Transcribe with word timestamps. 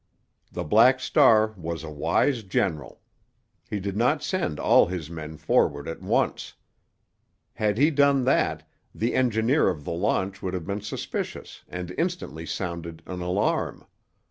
The 0.51 0.63
Black 0.63 0.99
Star 0.99 1.53
was 1.55 1.83
a 1.83 1.89
wise 1.91 2.41
general; 2.41 3.01
he 3.69 3.79
did 3.79 3.95
not 3.95 4.23
send 4.23 4.59
all 4.59 4.87
his 4.87 5.11
men 5.11 5.37
forward 5.37 5.87
at 5.87 6.01
once. 6.01 6.55
Had 7.53 7.77
he 7.77 7.91
done 7.91 8.23
that, 8.23 8.67
the 8.95 9.13
engineer 9.13 9.69
of 9.69 9.83
the 9.85 9.91
launch 9.93 10.41
would 10.41 10.55
have 10.55 10.65
been 10.65 10.81
suspicious 10.81 11.61
and 11.67 11.93
instantly 11.99 12.47
sounded 12.47 13.03
an 13.05 13.21
alarm. 13.21 13.85